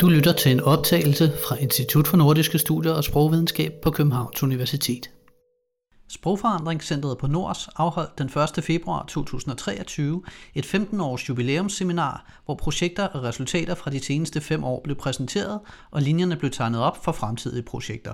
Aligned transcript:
Du 0.00 0.08
lytter 0.08 0.32
til 0.32 0.52
en 0.52 0.60
optagelse 0.60 1.32
fra 1.48 1.56
Institut 1.56 2.08
for 2.08 2.16
Nordiske 2.16 2.58
Studier 2.58 2.92
og 2.92 3.04
Sprogvidenskab 3.04 3.72
på 3.82 3.90
Københavns 3.90 4.42
Universitet. 4.42 5.10
Sprogforandringscentret 6.08 7.18
på 7.18 7.26
Nords 7.26 7.68
afholdt 7.76 8.18
den 8.18 8.26
1. 8.58 8.64
februar 8.64 9.04
2023 9.06 10.22
et 10.54 10.66
15-års 10.74 11.28
jubilæumsseminar, 11.28 12.40
hvor 12.44 12.54
projekter 12.54 13.06
og 13.06 13.22
resultater 13.22 13.74
fra 13.74 13.90
de 13.90 14.04
seneste 14.04 14.40
fem 14.40 14.64
år 14.64 14.80
blev 14.84 14.96
præsenteret, 14.96 15.60
og 15.90 16.02
linjerne 16.02 16.36
blev 16.36 16.50
tegnet 16.50 16.80
op 16.80 17.04
for 17.04 17.12
fremtidige 17.12 17.62
projekter. 17.62 18.12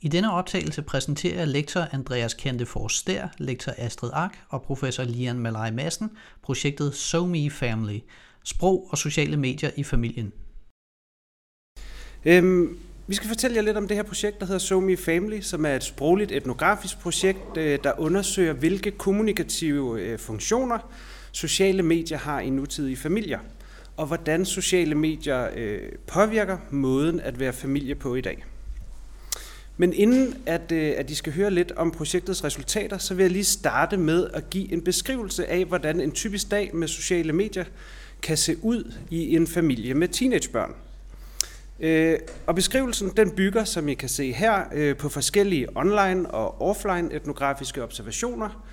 I 0.00 0.08
denne 0.08 0.32
optagelse 0.32 0.82
præsenterer 0.82 1.44
lektor 1.44 1.86
Andreas 1.92 2.34
Kente 2.34 2.66
Forster, 2.66 3.28
lektor 3.38 3.72
Astrid 3.78 4.10
Ak 4.14 4.36
og 4.48 4.62
professor 4.62 5.04
Lian 5.04 5.38
Malai 5.38 5.70
Madsen 5.70 6.10
projektet 6.42 6.94
SoMe 6.94 7.50
Family, 7.50 7.98
sprog 8.44 8.88
og 8.90 8.98
sociale 8.98 9.36
medier 9.36 9.70
i 9.76 9.82
familien. 9.82 10.32
Øhm, 12.24 12.78
vi 13.06 13.14
skal 13.14 13.28
fortælle 13.28 13.56
jer 13.56 13.62
lidt 13.62 13.76
om 13.76 13.88
det 13.88 13.96
her 13.96 14.04
projekt, 14.04 14.40
der 14.40 14.46
hedder 14.46 14.58
SoMe 14.58 14.96
Family, 14.96 15.40
som 15.40 15.66
er 15.66 15.74
et 15.74 15.84
sprogligt 15.84 16.32
etnografisk 16.32 16.98
projekt, 16.98 17.56
øh, 17.56 17.78
der 17.84 18.00
undersøger, 18.00 18.52
hvilke 18.52 18.90
kommunikative 18.90 20.00
øh, 20.00 20.18
funktioner 20.18 20.78
sociale 21.32 21.82
medier 21.82 22.18
har 22.18 22.40
i 22.40 22.50
nutidige 22.50 22.96
familier, 22.96 23.38
og 23.96 24.06
hvordan 24.06 24.44
sociale 24.44 24.94
medier 24.94 25.48
øh, 25.56 25.80
påvirker 26.06 26.58
måden 26.70 27.20
at 27.20 27.40
være 27.40 27.52
familie 27.52 27.94
på 27.94 28.14
i 28.14 28.20
dag. 28.20 28.44
Men 29.76 29.92
inden 29.92 30.34
at, 30.46 30.72
at 30.72 31.10
I 31.10 31.14
skal 31.14 31.32
høre 31.32 31.50
lidt 31.50 31.72
om 31.72 31.90
projektets 31.90 32.44
resultater, 32.44 32.98
så 32.98 33.14
vil 33.14 33.22
jeg 33.22 33.30
lige 33.30 33.44
starte 33.44 33.96
med 33.96 34.28
at 34.34 34.50
give 34.50 34.72
en 34.72 34.82
beskrivelse 34.82 35.46
af, 35.46 35.64
hvordan 35.64 36.00
en 36.00 36.12
typisk 36.12 36.50
dag 36.50 36.70
med 36.74 36.88
sociale 36.88 37.32
medier 37.32 37.64
kan 38.22 38.36
se 38.36 38.56
ud 38.62 38.92
i 39.10 39.36
en 39.36 39.46
familie 39.46 39.94
med 39.94 40.08
teenagebørn. 40.08 40.74
Øh, 41.80 42.18
og 42.46 42.54
beskrivelsen 42.54 43.12
den 43.16 43.30
bygger, 43.30 43.64
som 43.64 43.88
I 43.88 43.94
kan 43.94 44.08
se 44.08 44.32
her, 44.32 44.64
øh, 44.72 44.96
på 44.96 45.08
forskellige 45.08 45.66
online 45.76 46.30
og 46.30 46.62
offline 46.62 47.14
etnografiske 47.14 47.82
observationer 47.82 48.64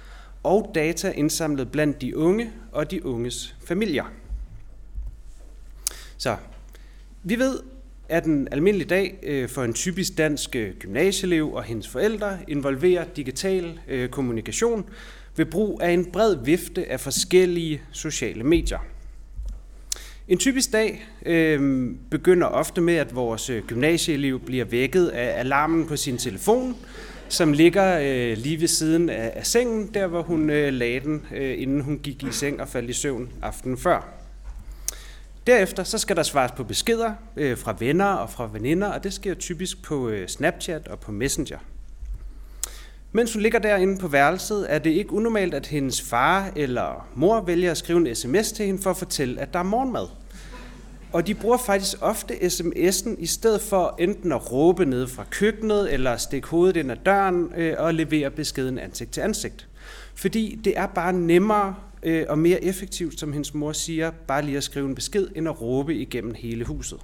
og 0.44 0.72
data 0.75 1.12
indsamlet 1.12 1.72
blandt 1.72 2.02
de 2.02 2.17
unge 2.17 2.52
og 2.72 2.92
de 2.92 3.06
unges 3.06 3.56
familier. 3.66 4.06
Så 6.17 6.38
vi 7.23 7.39
ved, 7.39 7.59
at 8.09 8.25
en 8.25 8.47
almindelig 8.52 8.89
dag 8.89 9.19
øh, 9.23 9.50
for 9.50 9.64
en 9.64 9.73
typisk 9.73 10.17
dansk 10.17 10.56
øh, 10.56 10.75
gymnasieelev 10.75 11.53
og 11.53 11.64
hendes 11.64 11.88
forældre 11.88 12.38
involverer 12.47 13.06
digital 13.16 13.80
øh, 13.88 14.09
kommunikation 14.09 14.90
ved 15.36 15.45
brug 15.45 15.81
af 15.84 15.92
en 15.92 16.12
bred 16.12 16.36
vifte 16.44 16.92
af 16.92 17.00
forskellige 17.00 17.81
sociale 17.92 18.44
medier– 18.44 18.80
en 20.28 20.38
typisk 20.38 20.73
dag 20.73 21.06
øh, 21.26 21.90
begynder 22.12 22.48
ofte 22.48 22.81
med, 22.81 22.95
at 22.95 23.16
vores 23.16 23.50
øh, 23.50 23.64
gymnasieelev 23.64 24.40
bliver 24.40 24.66
vækket 24.66 25.08
af 25.08 25.40
alarmen 25.40 25.88
på 25.88 25.95
sin 25.95 26.18
telefon, 26.18 26.76
som 27.30 27.54
ligger 27.54 28.00
øh, 28.00 28.38
lige 28.38 28.62
ved 28.62 28.68
siden 28.68 29.09
af, 29.09 29.31
af 29.36 29.46
sengen, 29.46 29.94
der 29.94 30.08
hvor 30.08 30.22
hun 30.22 30.50
øh, 30.50 30.73
lagde 30.73 31.00
den, 31.00 31.26
øh, 31.36 31.62
inden 31.62 31.81
hun 31.81 32.00
gik 32.00 32.23
i 32.23 32.31
seng 32.31 32.62
og 32.62 32.68
faldt 32.68 32.90
i 32.90 32.94
søvn 32.94 33.30
aftenen 33.42 33.78
før. 33.78 34.08
Derefter 35.48 35.84
så 35.84 35.98
skal 35.98 36.16
der 36.16 36.23
svares 36.23 36.52
på 36.52 36.64
beskeder 36.64 37.14
øh, 37.38 37.58
fra 37.58 37.76
venner 37.80 38.06
og 38.06 38.30
fra 38.30 38.50
veninder, 38.53 38.88
og 38.88 39.03
det 39.03 39.14
sker 39.14 39.34
typisk 39.34 39.84
på 39.84 40.09
øh, 40.09 40.28
Snapchat 40.28 40.88
og 40.88 41.00
på 41.00 41.12
Messenger. 41.12 41.58
Mens 43.16 43.34
hun 43.34 43.42
ligger 43.42 43.60
derinde 43.60 43.98
på 43.98 44.08
værelset, 44.08 44.66
er 44.70 44.80
det 44.80 44.90
ikke 44.90 45.14
unormalt, 45.14 45.54
at 45.54 45.68
hendes 45.68 46.02
far 46.02 46.52
eller 46.56 47.08
mor 47.16 47.42
vælger 47.42 47.72
at 47.72 47.78
skrive 47.78 48.10
en 48.10 48.16
sms 48.16 48.52
til 48.52 48.66
hende 48.66 48.82
for 48.82 48.90
at 48.90 48.98
fortælle, 48.98 49.42
at 49.42 49.54
der 49.54 49.60
er 49.60 49.64
morgenmad. 49.64 50.08
Og 51.14 51.28
de 51.28 51.34
bruger 51.34 51.58
faktisk 51.58 51.98
ofte 52.02 52.34
sms'en 52.34 53.16
i 53.18 53.26
stedet 53.26 53.62
for 53.62 53.96
enten 54.00 54.32
at 54.32 54.52
råbe 54.52 54.86
ned 54.86 55.08
fra 55.08 55.26
køkkenet, 55.30 55.94
eller 55.94 56.18
stikke 56.18 56.48
hovedet 56.48 56.78
ind 56.78 56.92
ad 56.92 56.98
døren 57.06 57.52
øh, 57.58 57.75
og 57.78 57.94
levere 57.94 58.31
beskeden 58.31 58.80
ansigt 58.80 59.12
til 59.12 59.22
ansigt. 59.22 59.68
Fordi 60.16 60.59
det 60.64 60.78
er 60.78 60.88
bare 60.88 61.14
nemmere 61.14 61.75
øh, 62.04 62.25
og 62.30 62.40
mere 62.40 62.64
effektivt, 62.64 63.20
som 63.20 63.34
hendes 63.34 63.54
mor 63.54 63.72
siger, 63.72 64.12
bare 64.12 64.42
lige 64.42 64.58
at 64.58 64.64
skrive 64.64 64.88
en 64.88 64.96
besked, 64.96 65.28
end 65.36 65.50
at 65.50 65.62
råbe 65.62 65.96
igennem 65.96 66.34
hele 66.34 66.66
huset. 66.66 67.00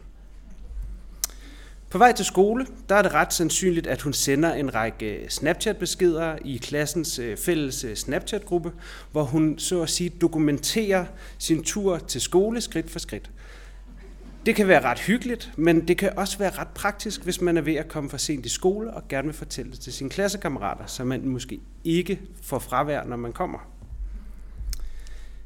På 1.92 1.98
vej 1.98 2.12
til 2.12 2.26
skole, 2.26 2.66
der 2.90 2.96
er 2.96 3.02
det 3.02 3.14
ret 3.14 3.34
sandsynligt, 3.34 3.88
at 3.88 4.02
hun 4.02 4.14
sender 4.14 4.54
en 4.54 4.76
række 4.76 5.26
Snapchat-beskeder 5.30 6.36
i 6.46 6.58
klassens 6.58 7.20
øh, 7.20 7.38
fælles 7.38 7.84
øh, 7.84 7.96
Snapchat-gruppe, 7.96 8.72
hvor 9.12 9.24
hun 9.24 9.60
så 9.60 9.82
at 9.82 9.90
sige 9.90 10.10
dokumenterer 10.10 11.06
sin 11.38 11.64
tur 11.64 11.98
til 11.98 12.22
skole 12.22 12.62
skridt 12.62 12.92
for 12.92 13.00
skridt. 13.00 13.32
Det 14.46 14.56
kan 14.56 14.68
være 14.68 14.82
ret 14.82 15.00
hyggeligt, 15.00 15.52
men 15.58 15.88
det 15.88 15.98
kan 15.98 16.18
også 16.18 16.38
være 16.38 16.50
ret 16.50 16.68
praktisk, 16.68 17.24
hvis 17.24 17.42
man 17.42 17.58
er 17.58 17.62
ved 17.62 17.76
at 17.76 17.88
komme 17.88 18.10
for 18.10 18.18
sent 18.18 18.46
i 18.46 18.50
skole 18.50 18.94
og 18.94 19.08
gerne 19.08 19.28
vil 19.28 19.36
fortælle 19.36 19.72
det 19.72 19.80
til 19.80 19.94
sine 19.94 20.10
klassekammerater, 20.10 20.86
så 20.86 21.04
man 21.04 21.28
måske 21.28 21.60
ikke 21.84 22.20
får 22.44 22.60
fravær, 22.60 23.04
når 23.04 23.18
man 23.18 23.34
kommer. 23.34 23.60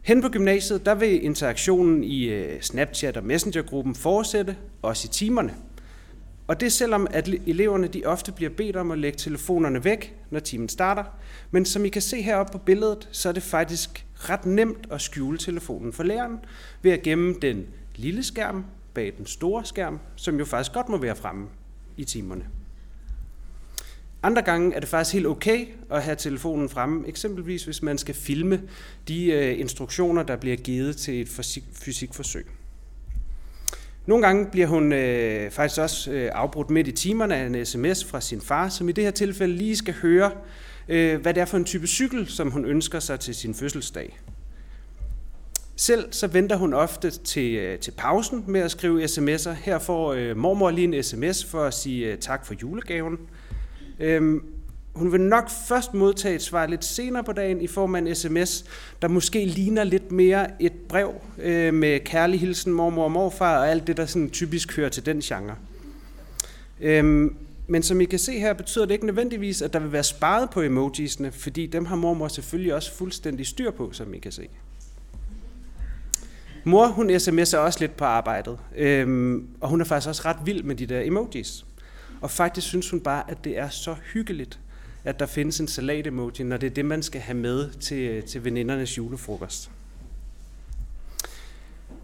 Hen 0.01 0.21
på 0.21 0.29
gymnasiet, 0.29 0.85
der 0.85 0.95
vil 0.95 1.25
interaktionen 1.25 2.03
i 2.03 2.23
øh, 2.23 2.61
Snapchat 2.61 3.17
og 3.17 3.23
Messenger-gruppen 3.23 3.95
fortsætte, 3.95 4.55
også 4.81 5.07
i 5.07 5.13
timerne– 5.13 5.53
og 6.47 6.59
det 6.61 6.73
selvom, 6.73 7.07
at 7.11 7.29
eleverne 7.45 7.87
de 7.87 8.05
ofte 8.05 8.31
bliver 8.31 8.49
bedt 8.49 8.75
om 8.75 8.91
at 8.91 8.97
lægge 8.97 9.17
telefonerne 9.17 9.83
væk, 9.83 10.15
når 10.29 10.39
timen 10.39 10.69
starter. 10.69 11.03
Men 11.51 11.65
som 11.65 11.85
I 11.85 11.89
kan 11.89 12.01
se 12.01 12.21
heroppe 12.21 12.51
på 12.51 12.57
billedet, 12.57 13.09
så 13.11 13.29
er 13.29 13.33
det 13.33 13.43
faktisk 13.43 14.05
ret 14.15 14.45
nemt 14.45 14.87
at 14.91 15.01
skjule 15.01 15.37
telefonen 15.37 15.93
for 15.93 16.03
læreren 16.03 16.39
ved 16.81 16.91
at 16.91 17.01
gemme 17.01 17.35
den 17.41 17.65
lille 17.95 18.23
skærm 18.23 18.65
bag 18.93 19.13
den 19.17 19.25
store 19.25 19.65
skærm, 19.65 19.99
som 20.15 20.37
jo 20.37 20.45
faktisk 20.45 20.73
godt 20.73 20.89
må 20.89 20.97
være 20.97 21.15
fremme 21.15 21.47
i 21.97 22.03
timerne. 22.03 22.45
Andre 24.23 24.41
gange 24.41 24.75
er 24.75 24.79
det 24.79 24.89
faktisk 24.89 25.13
helt 25.13 25.27
okay 25.27 25.67
at 25.91 26.03
have 26.03 26.15
telefonen 26.15 26.69
fremme, 26.69 27.07
eksempelvis 27.07 27.65
hvis 27.65 27.81
man 27.81 27.97
skal 27.97 28.15
filme 28.15 28.61
de 29.07 29.25
øh, 29.25 29.59
instruktioner, 29.59 30.23
der 30.23 30.35
bliver 30.35 30.55
givet 30.55 30.97
til 30.97 31.21
et 31.21 31.29
fysikforsøg. 31.73 32.47
Nogle 34.05 34.25
gange 34.25 34.45
bliver 34.51 34.67
hun 34.67 34.93
øh, 34.93 35.51
faktisk 35.51 35.81
også 35.81 36.11
øh, 36.11 36.31
afbrudt 36.33 36.69
midt 36.69 36.87
i 36.87 36.91
timerne 36.91 37.35
af 37.35 37.45
en 37.45 37.65
sms 37.65 38.05
fra 38.05 38.21
sin 38.21 38.41
far, 38.41 38.69
som 38.69 38.89
i 38.89 38.91
det 38.91 39.03
her 39.03 39.11
tilfælde 39.11 39.55
lige 39.55 39.75
skal 39.75 39.93
høre, 39.93 40.31
øh, 40.89 41.21
hvad 41.21 41.33
det 41.33 41.41
er 41.41 41.45
for 41.45 41.57
en 41.57 41.65
type 41.65 41.87
cykel, 41.87 42.27
som 42.27 42.51
hun 42.51 42.65
ønsker 42.65 42.99
sig 42.99 43.19
til 43.19 43.35
sin 43.35 43.55
fødselsdag. 43.55 44.19
Selv 45.75 46.13
så 46.13 46.27
venter 46.27 46.55
hun 46.55 46.73
ofte 46.73 47.09
til, 47.09 47.55
øh, 47.55 47.79
til 47.79 47.91
pausen 47.91 48.43
med 48.47 48.61
at 48.61 48.71
skrive 48.71 49.03
sms'er. 49.03 49.49
Her 49.49 49.79
får 49.79 50.13
øh, 50.13 50.37
mormor 50.37 50.71
lige 50.71 50.97
en 50.97 51.03
sms 51.03 51.45
for 51.45 51.63
at 51.63 51.73
sige 51.73 52.11
øh, 52.11 52.17
tak 52.17 52.45
for 52.45 52.53
julegaven. 52.61 53.17
Øhm, 53.99 54.43
hun 54.95 55.11
vil 55.11 55.21
nok 55.21 55.49
først 55.67 55.93
modtage 55.93 56.35
et 56.35 56.41
svar 56.41 56.65
lidt 56.65 56.85
senere 56.85 57.23
på 57.23 57.31
dagen 57.31 57.61
i 57.61 57.67
form 57.67 57.95
af 57.95 57.99
en 57.99 58.15
sms, 58.15 58.65
der 59.01 59.07
måske 59.07 59.45
ligner 59.45 59.83
lidt 59.83 60.11
mere 60.11 60.61
et 60.61 60.73
brev 60.89 61.13
øh, 61.37 61.73
med 61.73 61.99
kærlig 61.99 62.39
hilsen 62.39 62.73
mormor 62.73 63.03
og 63.03 63.11
morfar 63.11 63.57
og 63.57 63.69
alt 63.69 63.87
det, 63.87 63.97
der 63.97 64.05
sådan 64.05 64.29
typisk 64.29 64.75
hører 64.75 64.89
til 64.89 65.05
den 65.05 65.19
genre. 65.19 65.55
Øhm, 66.81 67.35
men 67.67 67.83
som 67.83 68.01
I 68.01 68.05
kan 68.05 68.19
se 68.19 68.39
her, 68.39 68.53
betyder 68.53 68.85
det 68.85 68.93
ikke 68.93 69.05
nødvendigvis, 69.05 69.61
at 69.61 69.73
der 69.73 69.79
vil 69.79 69.91
være 69.91 70.03
sparet 70.03 70.49
på 70.49 70.61
emojisene, 70.61 71.31
fordi 71.31 71.65
dem 71.65 71.85
har 71.85 71.95
mormor 71.95 72.27
selvfølgelig 72.27 72.73
også 72.73 72.93
fuldstændig 72.93 73.47
styr 73.47 73.71
på, 73.71 73.89
som 73.91 74.13
I 74.13 74.19
kan 74.19 74.31
se. 74.31 74.47
Mor, 76.63 76.87
hun 76.87 77.09
sms'er 77.09 77.57
også 77.57 77.77
lidt 77.79 77.97
på 77.97 78.05
arbejdet, 78.05 78.57
øhm, 78.77 79.47
og 79.61 79.69
hun 79.69 79.81
er 79.81 79.85
faktisk 79.85 80.09
også 80.09 80.21
ret 80.25 80.37
vild 80.45 80.63
med 80.63 80.75
de 80.75 80.85
der 80.85 81.01
emojis. 81.01 81.65
Og 82.21 82.31
faktisk 82.31 82.67
synes 82.67 82.89
hun 82.89 82.99
bare, 82.99 83.31
at 83.31 83.43
det 83.43 83.57
er 83.57 83.69
så 83.69 83.95
hyggeligt, 84.13 84.59
at 85.05 85.19
der 85.19 85.25
findes 85.25 85.59
en 85.59 85.67
salat-emoji, 85.67 86.43
når 86.43 86.57
det 86.57 86.67
er 86.67 86.73
det, 86.73 86.85
man 86.85 87.03
skal 87.03 87.21
have 87.21 87.37
med 87.37 87.69
til, 87.79 87.97
øh, 87.97 88.23
til 88.23 88.45
venindernes 88.45 88.97
julefrokost. 88.97 89.71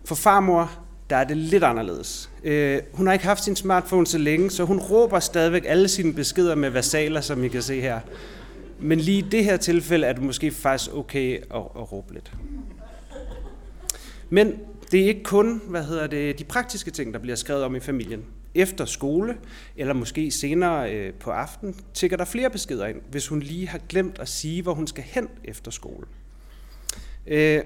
For 0.06 0.16
farmor, 0.16 0.72
der 1.10 1.16
er 1.16 1.24
det 1.24 1.38
lidt 1.38 1.64
anderledes. 1.64 2.30
Øh, 2.44 2.82
hun 2.94 3.06
har 3.06 3.14
ikke 3.14 3.26
haft 3.26 3.44
sin 3.44 3.56
smartphone 3.56 4.08
så 4.08 4.18
længe, 4.18 4.52
så 4.52 4.64
hun 4.64 4.80
råber 4.80 5.20
stadigvæk 5.20 5.64
alle 5.68 5.88
sine 5.88 6.14
beskeder 6.14 6.56
med 6.56 6.70
versaler, 6.70 7.22
som 7.22 7.44
I 7.44 7.48
kan 7.48 7.62
se 7.62 7.82
her. 7.82 8.00
Men 8.80 9.00
lige 9.00 9.18
i 9.18 9.22
det 9.22 9.44
her 9.44 9.58
tilfælde 9.58 10.08
er 10.08 10.14
det 10.14 10.24
måske 10.24 10.52
faktisk 10.52 10.94
okay 10.94 11.38
at, 11.38 11.62
at 11.76 11.92
råbe 11.92 12.14
lidt. 12.14 12.32
Men 14.30 14.60
det 14.92 15.02
er 15.02 15.06
ikke 15.06 15.24
kun 15.24 15.62
hvad 15.68 15.84
hedder 15.84 16.08
det, 16.08 16.40
de 16.40 16.44
praktiske 16.44 16.92
ting, 16.92 17.14
der 17.14 17.20
bliver 17.20 17.36
skrevet 17.36 17.64
om 17.64 17.76
i 17.76 17.80
familien 17.80 18.26
efter 18.56 18.86
skole, 18.86 19.38
eller 19.78 19.94
måske 19.94 20.32
senere 20.32 20.94
øh, 20.94 21.14
på 21.14 21.32
aften, 21.32 21.76
tigger 21.94 22.18
der 22.18 22.26
flere 22.26 22.50
beskeder 22.50 22.88
ind, 22.88 23.02
hvis 23.12 23.28
hun 23.28 23.40
lige 23.40 23.68
har 23.68 23.80
glemt 23.90 24.20
at 24.20 24.30
sige, 24.30 24.62
hvor 24.62 24.74
hun 24.74 24.88
skal 24.88 25.04
hen 25.04 25.28
efter 25.44 25.72
skole. 25.72 26.08
Øh, 27.28 27.62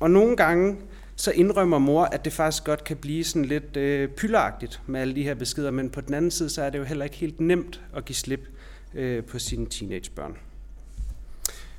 og 0.00 0.10
nogle 0.10 0.36
gange 0.36 0.76
så 1.16 1.30
indrømmer 1.30 1.78
mor, 1.78 2.04
at 2.04 2.24
det 2.24 2.32
faktisk 2.32 2.64
godt 2.64 2.84
kan 2.84 2.96
blive 2.96 3.24
sådan 3.24 3.44
lidt 3.44 3.76
øh, 3.76 4.08
pylderagtigt 4.08 4.80
med 4.86 5.00
alle 5.00 5.14
de 5.14 5.22
her 5.22 5.34
beskeder, 5.34 5.70
men 5.70 5.90
på 5.90 6.00
den 6.00 6.14
anden 6.14 6.30
side, 6.30 6.50
så 6.50 6.62
er 6.62 6.70
det 6.70 6.78
jo 6.78 6.84
heller 6.84 7.04
ikke 7.04 7.16
helt 7.16 7.40
nemt 7.40 7.80
at 7.96 8.04
give 8.04 8.16
slip 8.16 8.48
øh, 8.94 9.24
på 9.24 9.38
sine 9.38 9.66
teenagebørn. 9.66 10.36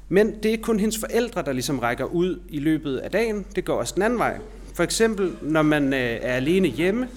Men 0.10 0.44
det 0.44 0.54
er 0.54 0.58
kun 0.58 0.80
hendes 0.80 0.98
forældre, 0.98 1.42
der 1.42 1.52
ligesom 1.52 1.80
rækker 1.80 2.06
ud 2.06 2.40
i 2.50 2.60
løbet 2.60 2.98
af 2.98 3.12
dagen. 3.12 3.46
Det 3.56 3.66
går 3.66 3.76
også 3.76 3.94
den 3.96 4.04
anden 4.04 4.20
vej. 4.20 4.40
For 4.76 4.84
eksempel, 4.84 5.32
når 5.42 5.62
man 5.62 5.94
øh, 5.94 6.00
er 6.00 6.34
alene 6.34 6.68
hjemme, 6.68 7.08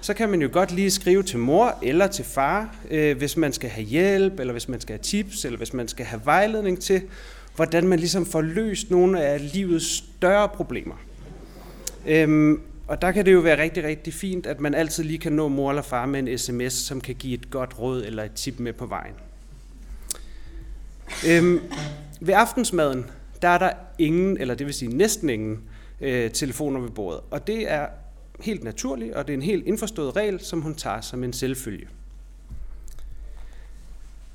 så 0.00 0.14
kan 0.14 0.28
man 0.28 0.42
jo 0.42 0.48
godt 0.52 0.72
lige 0.72 0.90
skrive 0.90 1.22
til 1.22 1.38
mor 1.38 1.78
eller 1.82 2.06
til 2.06 2.24
far, 2.24 2.76
øh, 2.90 3.16
hvis 3.16 3.36
man 3.36 3.52
skal 3.52 3.70
have 3.70 3.86
hjælp, 3.86 4.40
eller 4.40 4.52
hvis 4.52 4.68
man 4.68 4.80
skal 4.80 4.92
have 4.92 5.02
tips, 5.02 5.44
eller 5.44 5.56
hvis 5.56 5.72
man 5.72 5.88
skal 5.88 6.06
have 6.06 6.20
vejledning 6.24 6.80
til, 6.80 7.02
hvordan 7.56 7.88
man 7.88 7.98
ligesom 7.98 8.26
får 8.26 8.40
løst 8.40 8.90
nogle 8.90 9.22
af 9.22 9.52
livets 9.52 10.04
større 10.16 10.48
problemer. 10.48 10.94
Øhm, 12.06 12.60
og 12.86 13.02
der 13.02 13.12
kan 13.12 13.26
det 13.26 13.32
jo 13.32 13.38
være 13.38 13.62
rigtig, 13.62 13.84
rigtig 13.84 14.14
fint, 14.14 14.46
at 14.46 14.60
man 14.60 14.74
altid 14.74 15.04
lige 15.04 15.18
kan 15.18 15.32
nå 15.32 15.48
mor 15.48 15.70
eller 15.70 15.82
far 15.82 16.06
med 16.06 16.20
en 16.20 16.38
sms, 16.38 16.72
som 16.72 17.00
kan 17.00 17.14
give 17.14 17.34
et 17.34 17.50
godt 17.50 17.78
råd 17.78 18.04
eller 18.04 18.22
et 18.22 18.32
tip 18.32 18.58
med 18.58 18.72
på 18.72 18.86
vejen. 18.86 19.14
Øhm, 21.28 21.60
ved 22.20 22.34
aftensmaden, 22.34 23.06
der 23.42 23.48
er 23.48 23.58
der 23.58 23.70
ingen, 23.98 24.36
eller 24.36 24.54
det 24.54 24.66
vil 24.66 24.74
sige 24.74 24.96
næsten 24.96 25.30
ingen, 25.30 25.60
øh, 26.00 26.30
telefoner 26.30 26.80
ved 26.80 26.90
bordet. 26.90 27.20
Og 27.30 27.46
det 27.46 27.72
er 27.72 27.86
helt 28.40 28.64
naturligt, 28.64 29.14
og 29.14 29.26
det 29.26 29.32
er 29.32 29.36
en 29.36 29.42
helt 29.42 29.66
indforstået 29.66 30.16
regel, 30.16 30.40
som 30.40 30.60
hun 30.60 30.74
tager 30.74 31.00
som 31.00 31.24
en 31.24 31.32
selvfølge. 31.32 31.88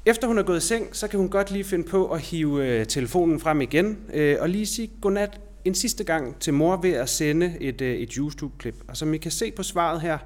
Efter 0.06 0.28
hun 0.28 0.38
er 0.38 0.44
gået 0.44 0.58
i 0.58 0.68
seng, 0.68 0.96
så 0.96 1.08
kan 1.08 1.20
hun 1.20 1.30
godt 1.30 1.52
lige 1.52 1.64
finde 1.64 1.88
på 1.88 2.12
at 2.12 2.22
hive 2.22 2.68
øh, 2.68 2.86
telefonen 2.86 3.40
frem 3.40 3.62
igen, 3.62 3.98
øh, 4.14 4.38
og 4.40 4.50
lige 4.50 4.66
sige 4.66 4.92
godnat 5.02 5.40
en 5.66 5.76
sidste 5.76 6.04
gang 6.04 6.40
til 6.40 6.54
mor 6.54 6.78
ved 6.78 6.92
at 6.92 7.10
sende 7.10 7.58
et, 7.62 7.82
øh, 7.82 7.96
et 7.96 8.14
YouTube-klip. 8.14 8.76
Og 8.88 8.98
som 8.98 9.14
I 9.14 9.18
kan 9.18 9.32
se 9.32 9.52
på 9.52 9.64
svaret 9.64 10.02
her, 10.02 10.18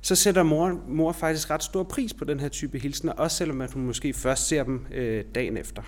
så 0.00 0.14
sætter 0.14 0.42
mor, 0.42 0.80
mor 0.88 1.12
faktisk 1.12 1.50
ret 1.50 1.62
stor 1.62 1.82
pris 1.82 2.14
på 2.14 2.24
den 2.24 2.40
her 2.40 2.48
type 2.48 2.78
hilsner, 2.78 3.12
også 3.12 3.36
selvom 3.36 3.60
at 3.60 3.72
hun 3.72 3.86
måske 3.86 4.12
først 4.12 4.48
ser 4.48 4.64
dem 4.64 4.86
øh, 4.94 5.24
dagen 5.34 5.56
efter. 5.56 5.82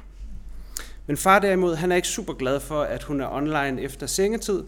Men 1.07 1.17
far 1.17 1.39
derimod, 1.39 1.75
han 1.75 1.93
er 1.93 1.97
ikke 1.97 2.09
super 2.09 2.33
glad 2.33 2.61
for, 2.61 2.83
at 2.83 3.03
hun 3.03 3.21
er 3.21 3.29
online 3.33 3.83
efter 3.83 4.07
sengetid, 4.07 4.63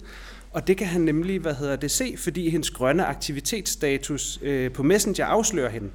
og 0.54 0.66
det 0.66 0.76
kan 0.76 0.86
han 0.86 1.00
nemlig, 1.00 1.40
hvad 1.40 1.54
hedder 1.54 1.76
det, 1.76 1.90
se, 1.90 2.14
fordi 2.18 2.50
hendes 2.50 2.70
grønne 2.70 3.06
aktivitetsstatus 3.06 4.38
øh, 4.42 4.72
på 4.72 4.82
Messenger 4.82 5.26
afslører 5.26 5.70
hende. 5.70 5.90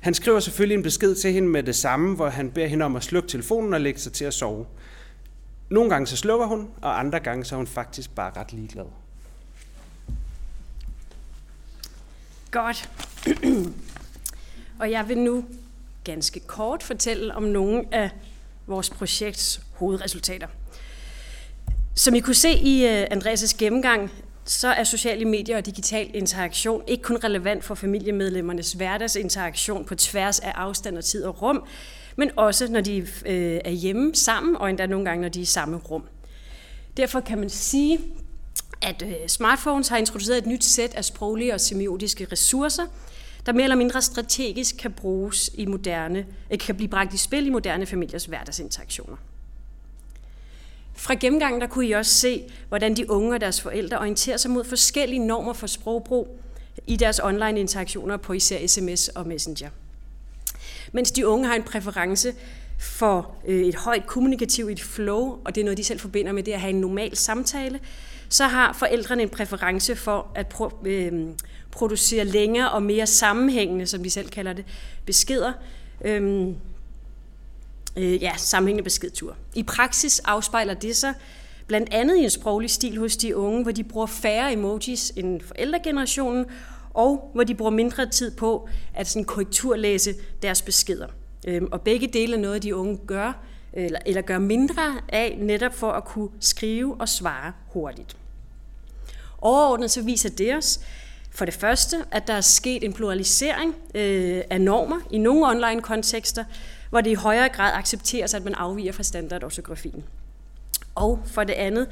Han 0.00 0.14
skriver 0.14 0.40
selvfølgelig 0.40 0.76
en 0.76 0.82
besked 0.82 1.14
til 1.14 1.32
hende 1.32 1.48
med 1.48 1.62
det 1.62 1.76
samme, 1.76 2.16
hvor 2.16 2.28
han 2.28 2.50
beder 2.50 2.66
hende 2.66 2.84
om 2.84 2.96
at 2.96 3.04
slukke 3.04 3.28
telefonen 3.28 3.74
og 3.74 3.80
lægge 3.80 4.00
sig 4.00 4.12
til 4.12 4.24
at 4.24 4.34
sove. 4.34 4.66
Nogle 5.68 5.90
gange 5.90 6.06
så 6.06 6.16
slukker 6.16 6.46
hun, 6.46 6.68
og 6.82 6.98
andre 6.98 7.20
gange 7.20 7.44
så 7.44 7.54
er 7.54 7.56
hun 7.56 7.66
faktisk 7.66 8.14
bare 8.14 8.32
ret 8.36 8.52
ligeglad. 8.52 8.84
Godt. 12.50 12.90
og 14.80 14.90
jeg 14.90 15.08
vil 15.08 15.18
nu 15.18 15.44
ganske 16.04 16.40
kort 16.40 16.82
fortælle 16.82 17.34
om 17.34 17.42
nogle 17.42 17.84
af 17.92 18.10
vores 18.66 18.90
projekts 18.90 19.60
hovedresultater. 19.72 20.46
Som 21.98 22.14
I 22.14 22.20
kunne 22.20 22.34
se 22.34 22.52
i 22.52 22.86
øh, 22.86 23.06
Andreas' 23.12 23.56
gennemgang, 23.58 24.10
så 24.44 24.68
er 24.68 24.84
sociale 24.84 25.24
medier 25.24 25.56
og 25.56 25.66
digital 25.66 26.10
interaktion 26.14 26.82
ikke 26.86 27.02
kun 27.02 27.16
relevant 27.24 27.64
for 27.64 27.74
familiemedlemmernes 27.74 28.72
hverdagsinteraktion 28.72 29.84
på 29.84 29.94
tværs 29.94 30.40
af 30.40 30.52
afstand 30.54 30.98
og 30.98 31.04
tid 31.04 31.24
og 31.24 31.42
rum, 31.42 31.64
men 32.16 32.30
også 32.36 32.72
når 32.72 32.80
de 32.80 32.96
øh, 33.26 33.60
er 33.64 33.70
hjemme 33.70 34.14
sammen, 34.14 34.56
og 34.56 34.70
endda 34.70 34.86
nogle 34.86 35.04
gange, 35.04 35.22
når 35.22 35.28
de 35.28 35.38
er 35.38 35.42
i 35.42 35.44
samme 35.44 35.76
rum. 35.76 36.02
Derfor 36.96 37.20
kan 37.20 37.38
man 37.38 37.50
sige, 37.50 37.98
at 38.82 39.02
øh, 39.02 39.14
smartphones 39.28 39.88
har 39.88 39.96
introduceret 39.96 40.38
et 40.38 40.46
nyt 40.46 40.64
sæt 40.64 40.94
af 40.94 41.04
sproglige 41.04 41.54
og 41.54 41.60
semiotiske 41.60 42.26
ressourcer, 42.32 42.86
der 43.46 43.52
mere 43.52 43.64
eller 43.64 43.76
mindre 43.76 44.02
strategisk 44.02 44.76
kan 44.76 44.92
bruges 44.92 45.50
i 45.54 45.66
moderne, 45.66 46.26
øh, 46.50 46.58
kan 46.58 46.74
blive 46.74 46.88
bragt 46.88 47.14
i 47.14 47.16
spil 47.18 47.46
i 47.46 47.50
moderne 47.50 47.86
familiers 47.86 48.24
hverdagsinteraktioner. 48.24 49.16
Fra 50.96 51.14
gennemgangen 51.14 51.60
der 51.60 51.66
kunne 51.66 51.86
I 51.86 51.92
også 51.92 52.14
se, 52.14 52.44
hvordan 52.68 52.96
de 52.96 53.10
unge 53.10 53.34
og 53.34 53.40
deres 53.40 53.60
forældre 53.60 53.98
orienterer 53.98 54.36
sig 54.36 54.50
mod 54.50 54.64
forskellige 54.64 55.26
normer 55.26 55.52
for 55.52 55.66
sprogbrug 55.66 56.40
i 56.86 56.96
deres 56.96 57.20
online 57.24 57.60
interaktioner 57.60 58.16
på 58.16 58.32
især 58.32 58.66
sms 58.66 59.08
og 59.08 59.26
messenger. 59.26 59.70
Mens 60.92 61.10
de 61.10 61.28
unge 61.28 61.46
har 61.46 61.54
en 61.54 61.62
præference 61.62 62.34
for 62.78 63.36
øh, 63.46 63.60
et 63.60 63.74
højt 63.74 64.06
kommunikativt 64.06 64.80
flow, 64.80 65.38
og 65.44 65.54
det 65.54 65.60
er 65.60 65.64
noget, 65.64 65.78
de 65.78 65.84
selv 65.84 66.00
forbinder 66.00 66.32
med 66.32 66.42
det 66.42 66.52
at 66.52 66.60
have 66.60 66.70
en 66.70 66.80
normal 66.80 67.16
samtale, 67.16 67.80
så 68.28 68.44
har 68.44 68.72
forældrene 68.72 69.22
en 69.22 69.28
præference 69.28 69.96
for 69.96 70.26
at 70.34 70.54
pro- 70.54 70.86
øh, 70.86 71.12
producere 71.70 72.24
længere 72.24 72.70
og 72.70 72.82
mere 72.82 73.06
sammenhængende, 73.06 73.86
som 73.86 74.02
de 74.02 74.10
selv 74.10 74.28
kalder 74.28 74.52
det, 74.52 74.64
beskeder. 75.06 75.52
Øh, 76.04 76.48
øh, 77.96 78.22
ja, 78.22 78.32
sammenhængende 78.36 78.84
beskedtur. 78.84 79.36
I 79.54 79.62
praksis 79.62 80.18
afspejler 80.18 80.74
det 80.74 80.96
sig 80.96 81.14
blandt 81.66 81.92
andet 81.92 82.16
i 82.16 82.20
en 82.20 82.30
sproglig 82.30 82.70
stil 82.70 82.98
hos 82.98 83.16
de 83.16 83.36
unge, 83.36 83.62
hvor 83.62 83.72
de 83.72 83.84
bruger 83.84 84.06
færre 84.06 84.52
emojis 84.52 85.12
end 85.16 85.40
forældregenerationen, 85.40 86.46
og 86.94 87.30
hvor 87.34 87.44
de 87.44 87.54
bruger 87.54 87.70
mindre 87.70 88.06
tid 88.06 88.30
på 88.30 88.68
at 88.94 89.06
sådan 89.06 89.24
korrekturlæse 89.24 90.14
deres 90.42 90.62
beskeder. 90.62 91.06
Øh, 91.46 91.62
og 91.72 91.80
begge 91.80 92.06
dele 92.06 92.36
er 92.36 92.40
noget, 92.40 92.62
de 92.62 92.76
unge 92.76 92.98
gør, 93.06 93.32
eller, 93.72 93.98
eller 94.06 94.22
gør 94.22 94.38
mindre 94.38 94.82
af, 95.08 95.36
netop 95.40 95.74
for 95.74 95.92
at 95.92 96.04
kunne 96.04 96.28
skrive 96.40 96.96
og 97.00 97.08
svare 97.08 97.52
hurtigt. 97.66 98.16
Overordnet 99.38 99.90
så 99.90 100.02
viser 100.02 100.28
det 100.28 100.56
os, 100.56 100.80
for 101.30 101.44
det 101.44 101.54
første, 101.54 101.96
at 102.10 102.26
der 102.26 102.34
er 102.34 102.40
sket 102.40 102.84
en 102.84 102.92
pluralisering 102.92 103.74
øh, 103.94 104.42
af 104.50 104.60
normer 104.60 105.00
i 105.10 105.18
nogle 105.18 105.46
online 105.46 105.82
kontekster, 105.82 106.44
hvor 106.90 107.00
det 107.00 107.10
i 107.10 107.14
højere 107.14 107.48
grad 107.48 107.72
accepteres, 107.74 108.34
at 108.34 108.44
man 108.44 108.54
afviger 108.54 108.92
fra 108.92 109.02
standardortografien. 109.02 110.04
Og 110.94 111.22
for 111.26 111.44
det 111.44 111.52
andet, 111.52 111.88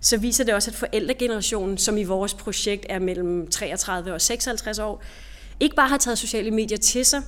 så 0.00 0.18
viser 0.18 0.44
det 0.44 0.54
også, 0.54 0.70
at 0.70 0.76
forældregenerationen, 0.76 1.78
som 1.78 1.98
i 1.98 2.04
vores 2.04 2.34
projekt 2.34 2.86
er 2.88 2.98
mellem 2.98 3.46
33 3.46 4.12
og 4.14 4.20
56 4.20 4.78
år, 4.78 5.02
ikke 5.60 5.76
bare 5.76 5.88
har 5.88 5.98
taget 5.98 6.18
sociale 6.18 6.50
medier 6.50 6.78
til 6.78 7.06
sig, 7.06 7.22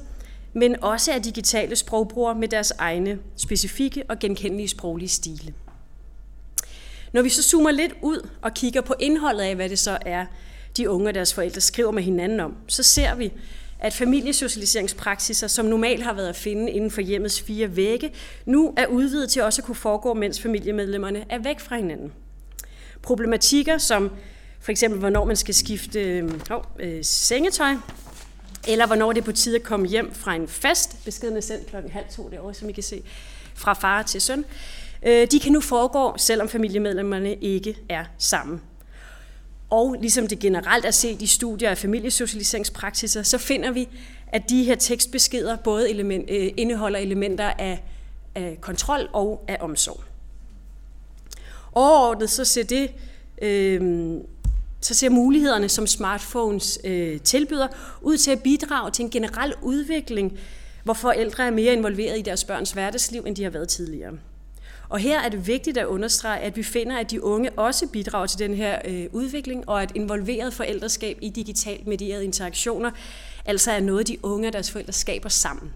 men 0.53 0.83
også 0.83 1.13
er 1.13 1.19
digitale 1.19 1.77
sprogbrugere 1.77 2.35
med 2.35 2.49
deres 2.49 2.73
egne 2.79 3.19
specifikke 3.37 4.05
og 4.09 4.19
genkendelige 4.19 4.69
sproglige 4.69 5.09
stile. 5.09 5.55
Når 7.13 7.23
vi 7.23 7.29
så 7.29 7.43
zoomer 7.43 7.71
lidt 7.71 7.93
ud 8.03 8.29
og 8.43 8.55
kigger 8.55 8.81
på 8.81 8.95
indholdet 9.01 9.41
af, 9.41 9.55
hvad 9.55 9.69
det 9.69 9.79
så 9.79 9.99
er, 10.07 10.27
de 10.77 10.91
unge 10.91 11.09
og 11.09 11.15
deres 11.15 11.35
forældre 11.35 11.61
skriver 11.61 11.91
med 11.91 12.03
hinanden 12.03 12.41
om, 12.41 12.57
så 12.67 12.83
ser 12.83 13.15
vi, 13.15 13.33
at 13.82 13.94
familiesocialiseringspraksiser, 13.94 15.46
som 15.46 15.67
normalt 15.67 16.02
har 16.02 16.12
været 16.12 16.29
at 16.29 16.37
finde 16.37 16.73
inden 16.73 16.90
for 16.90 17.00
hjemmets 17.00 17.40
fire 17.40 17.76
vægge, 17.76 18.12
nu 18.46 18.75
er 18.76 18.87
udvidet 18.87 19.31
til 19.31 19.43
også 19.43 19.62
at 19.62 19.67
kunne 19.67 19.75
foregå, 19.75 20.14
mens 20.14 20.40
familiemedlemmerne 20.40 21.25
er 21.29 21.38
væk 21.38 21.61
fra 21.61 21.76
hinanden. 21.76 22.12
Problematikker 23.02 23.79
som 23.79 24.11
for 24.61 24.73
eksempel, 24.73 25.00
hvornår 25.00 25.25
man 25.25 25.37
skal 25.37 25.55
skifte 25.55 26.00
øh, 26.00 26.31
øh, 26.79 27.05
sengetøj, 27.05 27.74
eller 28.69 28.86
hvornår 28.86 29.12
det 29.12 29.20
er 29.20 29.24
på 29.24 29.32
tide 29.32 29.56
at 29.56 29.62
komme 29.62 29.86
hjem 29.86 30.15
fra 30.15 30.34
en 30.34 30.48
fast, 30.48 31.05
beskeden 31.05 31.43
sendt 31.43 31.67
klokken 31.67 31.93
halv 31.93 32.05
to 32.10 32.29
derovre, 32.29 32.55
som 32.55 32.69
I 32.69 32.72
kan 32.72 32.82
se, 32.82 33.03
fra 33.55 33.72
far 33.72 34.03
til 34.03 34.20
søn, 34.20 34.44
øh, 35.03 35.27
de 35.31 35.41
kan 35.41 35.53
nu 35.53 35.60
foregå, 35.60 36.15
selvom 36.17 36.48
familiemedlemmerne 36.48 37.34
ikke 37.34 37.77
er 37.89 38.05
sammen. 38.19 38.60
Og 39.72 39.96
ligesom 40.00 40.26
det 40.26 40.38
generelt 40.38 40.84
er 40.84 40.91
set 40.91 41.22
i 41.22 41.26
studier 41.26 41.70
af 41.70 41.79
familiesocialiseringspraksiser, 41.79 43.22
så 43.22 43.38
finder 43.38 43.70
vi, 43.70 43.88
at 44.26 44.50
de 44.50 44.64
her 44.64 44.74
tekstbeskeder 44.74 45.56
både 45.56 45.91
element, 45.91 46.31
øh, 46.31 46.50
indeholder 46.56 46.98
elementer 46.98 47.44
af, 47.44 47.82
af 48.34 48.58
kontrol 48.60 49.08
og 49.12 49.44
af 49.48 49.56
omsorg. 49.60 50.00
Overordnet 51.72 52.31
så 52.31 52.44
ser 52.44 52.64
det 52.64 52.91
øh, 53.43 54.14
så 54.81 54.94
ser 54.94 55.10
mulighederne, 55.10 55.69
som 55.69 55.86
smartphones 55.86 56.79
øh, 56.84 57.20
tilbyder, 57.20 57.69
ud 58.00 58.17
til 58.17 58.31
at 58.31 58.43
bidrage 58.43 58.91
til 58.91 59.02
en 59.05 59.10
generel 59.10 59.55
udvikling, 59.62 60.38
hvor 60.84 60.94
forældre 60.94 61.46
er 61.46 61.50
mere 61.50 61.72
involveret 61.72 62.19
i 62.19 62.22
deres 62.22 62.44
børns 62.44 62.70
hverdagsliv, 62.70 63.22
end 63.26 63.36
de 63.36 63.43
har 63.43 63.50
været 63.50 63.69
tidligere. 63.69 64.12
Og 64.93 64.99
her 64.99 65.20
er 65.20 65.29
det 65.29 65.46
vigtigt 65.46 65.79
at 65.79 65.87
understrege, 65.87 66.41
at 66.41 66.56
vi 66.56 66.63
finder, 66.63 66.96
at 66.96 67.11
de 67.11 67.25
unge 67.25 67.51
også 67.51 67.87
bidrager 67.87 68.27
til 68.27 68.39
den 68.39 68.55
her 68.55 68.79
øh, 68.84 69.06
udvikling, 69.13 69.69
og 69.69 69.82
at 69.82 69.93
involveret 69.94 70.55
forældreskab 70.55 71.19
i 71.20 71.29
digitalt 71.29 71.87
medierede 71.87 72.25
interaktioner 72.25 72.91
altså 73.44 73.72
er 73.72 73.81
noget, 73.81 74.08
de 74.08 74.17
unge 74.22 74.49
og 74.49 74.53
deres 74.53 74.70
forældre 74.70 74.93
skaber 74.93 75.29
sammen. 75.29 75.72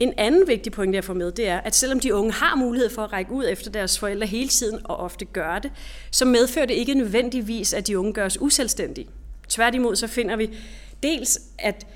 En 0.00 0.12
anden 0.16 0.48
vigtig 0.48 0.72
point, 0.72 0.94
jeg 0.94 1.04
får 1.04 1.14
med, 1.14 1.32
det 1.32 1.48
er, 1.48 1.60
at 1.60 1.74
selvom 1.74 2.00
de 2.00 2.14
unge 2.14 2.32
har 2.32 2.56
mulighed 2.56 2.90
for 2.90 3.02
at 3.02 3.12
række 3.12 3.32
ud 3.32 3.44
efter 3.48 3.70
deres 3.70 3.98
forældre 3.98 4.26
hele 4.26 4.48
tiden, 4.48 4.80
og 4.84 4.96
ofte 4.96 5.24
gør 5.24 5.58
det, 5.58 5.70
så 6.10 6.24
medfører 6.24 6.66
det 6.66 6.74
ikke 6.74 6.94
nødvendigvis, 6.94 7.74
at 7.74 7.86
de 7.86 7.98
unge 7.98 8.12
gøres 8.12 8.40
uselvstændige. 8.40 9.08
Tværtimod 9.48 9.96
så 9.96 10.06
finder 10.06 10.36
vi 10.36 10.50
dels, 11.02 11.38
at 11.58 11.86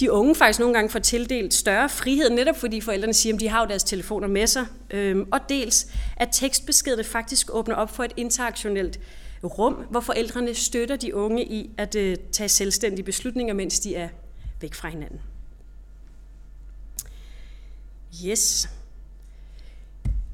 de 0.00 0.12
unge 0.12 0.34
faktisk 0.34 0.60
nogle 0.60 0.74
gange 0.74 0.90
får 0.90 0.98
tildelt 0.98 1.54
større 1.54 1.88
frihed, 1.88 2.30
netop 2.30 2.56
fordi 2.56 2.80
forældrene 2.80 3.14
siger, 3.14 3.34
at 3.34 3.40
de 3.40 3.48
har 3.48 3.60
jo 3.60 3.68
deres 3.68 3.84
telefoner 3.84 4.28
med 4.28 4.46
sig, 4.46 4.66
øhm, 4.90 5.28
og 5.30 5.40
dels, 5.48 5.86
at 6.16 6.28
tekstbeskederne 6.32 7.04
faktisk 7.04 7.54
åbner 7.54 7.74
op 7.74 7.90
for 7.90 8.04
et 8.04 8.12
interaktionelt 8.16 9.00
rum, 9.44 9.74
hvor 9.90 10.00
forældrene 10.00 10.54
støtter 10.54 10.96
de 10.96 11.14
unge 11.14 11.44
i 11.44 11.70
at 11.78 11.94
øh, 11.94 12.16
tage 12.32 12.48
selvstændige 12.48 13.04
beslutninger, 13.04 13.54
mens 13.54 13.80
de 13.80 13.94
er 13.96 14.08
væk 14.60 14.74
fra 14.74 14.88
hinanden. 14.88 15.20
Yes. 18.26 18.68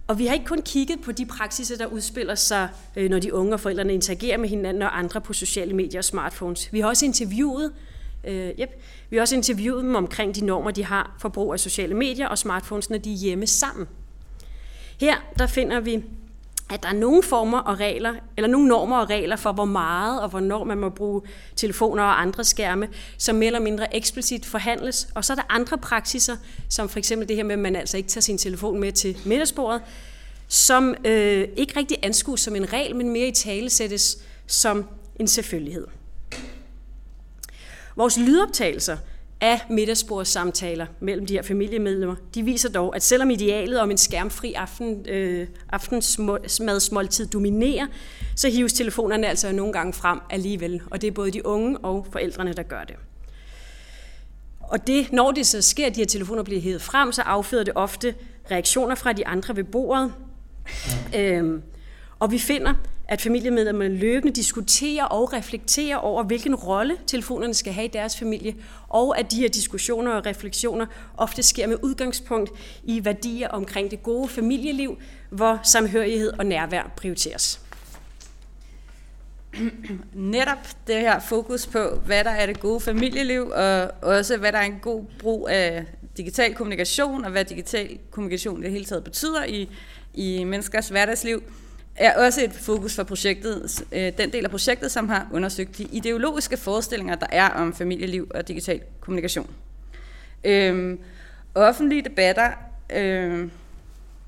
Og 0.07 0.19
vi 0.19 0.26
har 0.26 0.35
ikke 0.35 0.47
kun 0.47 0.62
kigget 0.62 1.00
på 1.00 1.12
de 1.12 1.26
praksiser, 1.26 1.76
der 1.76 1.87
udspiller 1.87 2.35
sig, 2.35 2.69
øh, 2.97 3.11
når 3.11 3.19
de 3.19 3.35
unge 3.35 3.52
og 3.52 3.61
forældrene 3.61 3.95
interagerer 3.95 4.38
med 4.38 4.49
hinanden 4.49 4.83
og 4.83 4.99
andre 4.99 5.21
på 5.21 5.33
sociale 5.33 5.75
medier 5.75 6.00
og 6.00 6.05
smartphones. 6.05 6.73
Vi 6.73 6.81
har 6.81 6.88
også 6.88 7.05
interviewet 7.05 7.73
Øh, 8.25 8.50
yep. 8.61 8.83
Vi 9.11 9.17
har 9.17 9.21
også 9.21 9.37
interviewet 9.37 9.85
dem 9.85 9.95
omkring 9.95 10.35
de 10.35 10.45
normer, 10.45 10.71
de 10.71 10.85
har 10.85 11.17
for 11.21 11.29
brug 11.29 11.53
af 11.53 11.61
sociale 11.61 11.95
medier 11.95 12.29
og 12.29 12.39
smartphones, 12.39 12.91
når 12.91 12.99
de 12.99 13.12
er 13.12 13.17
hjemme 13.17 13.47
sammen. 13.47 13.89
Her 15.00 15.17
der 15.39 15.47
finder 15.47 15.81
vi, 15.81 16.03
at 16.71 16.83
der 16.83 16.89
er 16.89 16.93
nogle 16.93 17.23
former 17.23 17.59
og 17.59 17.81
regler, 17.81 18.15
eller 18.37 18.49
nogle 18.49 18.69
normer 18.69 18.99
og 18.99 19.11
regler 19.11 19.37
for, 19.37 19.53
hvor 19.53 19.65
meget 19.65 20.21
og 20.21 20.29
hvornår 20.29 20.65
man 20.65 20.79
må 20.79 20.89
bruge 20.89 21.23
telefoner 21.57 22.03
og 22.03 22.21
andre 22.21 22.45
skærme, 22.45 22.89
som 23.19 23.37
mere 23.37 23.47
eller 23.47 23.61
mindre 23.61 23.97
eksplicit 23.97 24.47
forhandles. 24.47 25.09
Og 25.15 25.25
så 25.25 25.33
er 25.33 25.35
der 25.35 25.43
andre 25.49 25.79
praksiser, 25.79 26.37
som 26.69 26.89
for 26.89 26.99
eksempel 26.99 27.29
det 27.29 27.37
her 27.37 27.45
med, 27.45 27.53
at 27.53 27.59
man 27.59 27.77
altså 27.77 27.97
ikke 27.97 28.09
tager 28.09 28.23
sin 28.23 28.39
telefon 28.39 28.81
med 28.81 28.93
til 28.93 29.19
middagsbordet, 29.25 29.83
som 30.49 30.95
øh, 31.05 31.49
ikke 31.57 31.79
rigtig 31.79 31.99
anskues 32.03 32.41
som 32.41 32.57
en 32.57 32.73
regel, 32.73 32.97
men 32.97 33.11
mere 33.11 33.29
i 33.29 33.33
tale 33.33 33.71
sættes 33.71 34.19
som 34.47 34.85
en 35.21 35.29
selvfølgelighed. 35.29 35.87
Vores 38.00 38.19
lydoptagelser 38.19 38.97
af 39.40 39.61
middagsbordssamtaler 39.71 40.87
mellem 41.00 41.26
de 41.26 41.35
her 41.35 41.42
familiemedlemmer, 41.42 42.16
de 42.35 42.42
viser 42.42 42.69
dog, 42.69 42.97
at 42.97 43.02
selvom 43.02 43.30
idealet 43.30 43.80
om 43.80 43.90
en 43.90 43.99
skærmfri 43.99 44.52
aften, 44.52 45.09
øh, 45.09 45.47
aftensmadsmåltid 45.73 47.26
dominerer, 47.26 47.87
så 48.37 48.50
hives 48.50 48.73
telefonerne 48.73 49.26
altså 49.28 49.52
nogle 49.52 49.73
gange 49.73 49.92
frem 49.92 50.21
alligevel, 50.30 50.83
og 50.90 51.00
det 51.00 51.09
er 51.09 51.12
både 51.12 51.30
de 51.30 51.47
unge 51.47 51.78
og 51.78 52.07
forældrene, 52.12 52.52
der 52.52 52.62
gør 52.62 52.85
det. 52.85 52.97
Og 54.61 54.87
det, 54.87 55.12
når 55.12 55.30
det 55.30 55.47
så 55.47 55.62
sker, 55.62 55.87
at 55.87 55.95
de 55.95 56.00
her 56.00 56.07
telefoner 56.07 56.42
bliver 56.42 56.61
hævet 56.61 56.83
frem, 56.83 57.12
så 57.12 57.23
afføder 57.23 57.64
det 57.64 57.73
ofte 57.76 58.14
reaktioner 58.50 58.95
fra 58.95 59.12
de 59.12 59.26
andre 59.26 59.57
ved 59.57 59.64
bordet. 59.64 60.12
Øhm, 61.16 61.62
og 62.19 62.33
vi 62.33 62.38
finder, 62.38 62.75
at 63.11 63.21
familiemedlemmerne 63.21 63.97
løbende 63.97 64.33
diskuterer 64.35 65.05
og 65.05 65.33
reflekterer 65.33 65.97
over, 65.97 66.23
hvilken 66.23 66.55
rolle 66.55 66.97
telefonerne 67.07 67.55
skal 67.55 67.73
have 67.73 67.85
i 67.85 67.88
deres 67.88 68.17
familie, 68.19 68.55
og 68.88 69.19
at 69.19 69.31
de 69.31 69.37
her 69.37 69.49
diskussioner 69.49 70.12
og 70.12 70.26
refleksioner 70.26 70.87
ofte 71.17 71.43
sker 71.43 71.67
med 71.67 71.76
udgangspunkt 71.83 72.50
i 72.85 73.05
værdier 73.05 73.49
omkring 73.49 73.90
det 73.90 74.02
gode 74.02 74.29
familieliv, 74.29 74.99
hvor 75.31 75.61
samhørighed 75.62 76.33
og 76.38 76.47
nærvær 76.47 76.93
prioriteres. 76.97 77.61
Netop 80.12 80.59
det 80.87 80.97
her 80.97 81.21
fokus 81.21 81.67
på, 81.67 82.00
hvad 82.07 82.25
der 82.25 82.31
er 82.31 82.47
det 82.47 82.61
gode 82.61 82.81
familieliv, 82.81 83.52
og 83.55 83.90
også 84.02 84.37
hvad 84.37 84.52
der 84.52 84.59
er 84.59 84.67
en 84.67 84.79
god 84.83 85.05
brug 85.19 85.49
af 85.49 85.85
digital 86.17 86.55
kommunikation, 86.55 87.25
og 87.25 87.31
hvad 87.31 87.45
digital 87.45 87.99
kommunikation 88.11 88.61
i 88.61 88.62
det 88.62 88.73
hele 88.73 88.85
taget 88.85 89.05
betyder 89.05 89.45
i, 89.45 89.69
i 90.14 90.45
menneskers 90.45 90.88
hverdagsliv, 90.88 91.43
er 91.97 92.26
også 92.26 92.44
et 92.44 92.52
fokus 92.52 92.97
for 92.97 93.02
projektet, 93.02 93.85
øh, 93.92 94.12
den 94.18 94.32
del 94.32 94.44
af 94.44 94.50
projektet, 94.50 94.92
som 94.92 95.09
har 95.09 95.26
undersøgt 95.32 95.78
de 95.78 95.82
ideologiske 95.82 96.56
forestillinger, 96.56 97.14
der 97.14 97.26
er 97.32 97.49
om 97.49 97.75
familieliv 97.75 98.30
og 98.35 98.49
digital 98.49 98.80
kommunikation. 99.00 99.50
Øhm, 100.44 100.99
offentlige 101.54 102.02
debatter, 102.02 102.50
øhm, 102.92 103.50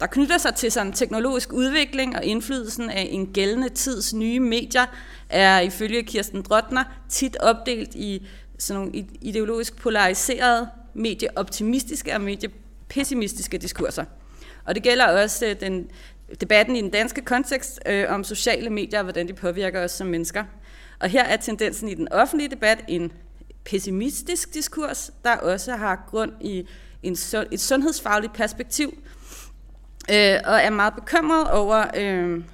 der 0.00 0.06
knytter 0.06 0.38
sig 0.38 0.54
til 0.54 0.72
sådan 0.72 0.92
teknologisk 0.92 1.52
udvikling 1.52 2.16
og 2.16 2.24
indflydelsen 2.24 2.90
af 2.90 3.08
en 3.10 3.32
gældende 3.32 3.68
tids 3.68 4.14
nye 4.14 4.40
medier, 4.40 4.86
er 5.28 5.60
ifølge 5.60 6.02
Kirsten 6.02 6.42
Drottner 6.42 6.84
tit 7.08 7.36
opdelt 7.36 7.94
i 7.94 8.26
sådan 8.58 8.80
nogle 8.82 9.06
ideologisk 9.20 9.76
polariserede, 9.76 10.68
medieoptimistiske 10.94 12.14
og 12.14 12.20
mediepessimistiske 12.20 13.58
diskurser. 13.58 14.04
Og 14.64 14.74
det 14.74 14.82
gælder 14.82 15.06
også 15.06 15.46
øh, 15.46 15.60
den 15.60 15.90
debatten 16.40 16.76
i 16.76 16.80
den 16.80 16.90
danske 16.90 17.20
kontekst 17.20 17.80
øh, 17.86 18.04
om 18.08 18.24
sociale 18.24 18.70
medier 18.70 18.98
og 18.98 19.04
hvordan 19.04 19.28
de 19.28 19.32
påvirker 19.32 19.84
os 19.84 19.90
som 19.90 20.06
mennesker. 20.06 20.44
Og 21.00 21.08
her 21.08 21.24
er 21.24 21.36
tendensen 21.36 21.88
i 21.88 21.94
den 21.94 22.12
offentlige 22.12 22.48
debat 22.48 22.84
en 22.88 23.12
pessimistisk 23.64 24.54
diskurs, 24.54 25.10
der 25.24 25.36
også 25.36 25.76
har 25.76 26.06
grund 26.10 26.32
i 26.40 26.68
en, 27.02 27.12
et 27.52 27.60
sundhedsfagligt 27.60 28.32
perspektiv, 28.32 28.98
øh, 30.10 30.36
og 30.44 30.56
er 30.60 30.70
meget 30.70 30.94
bekymret 30.94 31.50
over, 31.50 31.84
øh, 31.96 32.44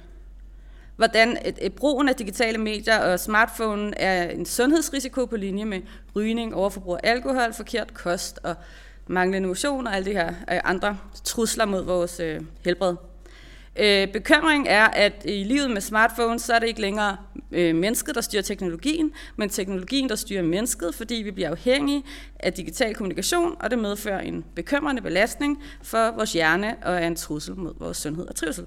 hvordan 0.95 1.37
et, 1.45 1.57
et 1.61 1.73
brugen 1.73 2.09
af 2.09 2.15
digitale 2.15 2.57
medier 2.57 2.97
og 2.97 3.19
smartphone 3.19 3.97
er 3.97 4.29
en 4.29 4.45
sundhedsrisiko 4.45 5.25
på 5.25 5.35
linje 5.35 5.65
med 5.65 5.81
rygning, 6.15 6.55
overforbrug 6.55 6.97
af 7.03 7.11
alkohol, 7.11 7.53
forkert 7.53 7.93
kost 7.93 8.39
og 8.43 8.55
manglende 9.07 9.47
motion 9.47 9.87
og 9.87 9.95
alle 9.95 10.05
de 10.05 10.13
her 10.13 10.27
øh, 10.27 10.59
andre 10.63 10.97
trusler 11.23 11.65
mod 11.65 11.83
vores 11.83 12.19
øh, 12.19 12.41
helbred. 12.65 12.95
Øh, 13.79 14.07
bekymring 14.07 14.67
er, 14.67 14.85
at 14.85 15.13
i 15.25 15.43
livet 15.43 15.71
med 15.71 15.81
smartphones, 15.81 16.41
så 16.41 16.53
er 16.53 16.59
det 16.59 16.67
ikke 16.67 16.81
længere 16.81 17.17
øh, 17.51 17.75
mennesket, 17.75 18.15
der 18.15 18.21
styrer 18.21 18.41
teknologien, 18.41 19.11
men 19.35 19.49
teknologien, 19.49 20.09
der 20.09 20.15
styrer 20.15 20.43
mennesket, 20.43 20.95
fordi 20.95 21.15
vi 21.15 21.31
bliver 21.31 21.49
afhængige 21.49 22.03
af 22.39 22.53
digital 22.53 22.95
kommunikation, 22.95 23.55
og 23.59 23.71
det 23.71 23.79
medfører 23.79 24.19
en 24.19 24.45
bekymrende 24.55 25.01
belastning 25.01 25.63
for 25.83 26.11
vores 26.11 26.33
hjerne 26.33 26.75
og 26.83 26.95
er 26.95 27.07
en 27.07 27.15
trussel 27.15 27.55
mod 27.55 27.73
vores 27.79 27.97
sundhed 27.97 28.27
og 28.27 28.35
trivsel. 28.35 28.65